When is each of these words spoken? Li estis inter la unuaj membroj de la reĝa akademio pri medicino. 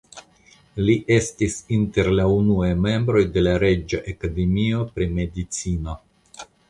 Li 0.85 0.93
estis 1.15 1.57
inter 1.75 2.09
la 2.19 2.25
unuaj 2.37 2.69
membroj 2.85 3.21
de 3.37 3.43
la 3.49 3.53
reĝa 3.65 4.01
akademio 4.15 4.81
pri 4.97 5.09
medicino. 5.21 5.97